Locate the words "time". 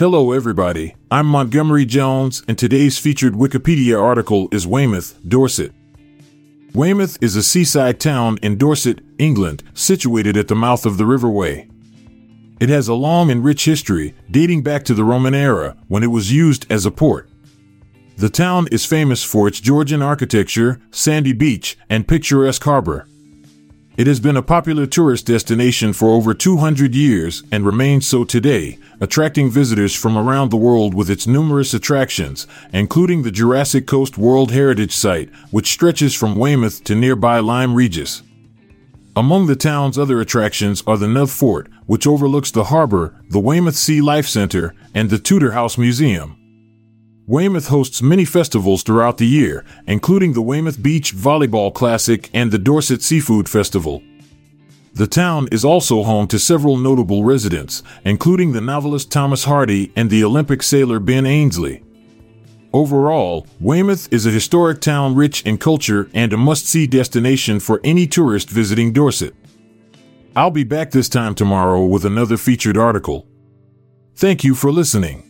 71.08-71.36